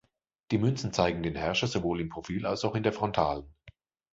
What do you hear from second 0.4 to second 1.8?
Die Münzen zeigen den Herrscher